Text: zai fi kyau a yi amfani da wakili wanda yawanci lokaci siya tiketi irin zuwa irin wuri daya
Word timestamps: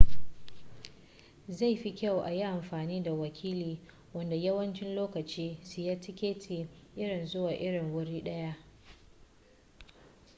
zai 1.55 1.75
fi 1.77 1.91
kyau 1.93 2.19
a 2.23 2.31
yi 2.31 2.43
amfani 2.43 3.03
da 3.03 3.13
wakili 3.13 3.79
wanda 4.13 4.35
yawanci 4.35 4.85
lokaci 4.95 5.57
siya 5.61 5.95
tiketi 5.99 6.67
irin 6.95 7.25
zuwa 7.27 7.51
irin 7.53 7.91
wuri 7.93 8.21
daya 8.23 8.55